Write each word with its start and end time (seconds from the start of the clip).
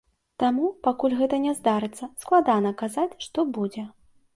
Таму, 0.43 0.69
пакуль 0.87 1.13
гэтага 1.21 1.43
не 1.45 1.53
здарыцца, 1.59 2.13
складана 2.27 2.77
казаць, 2.85 3.11
што 3.29 3.51
будзе. 3.61 3.91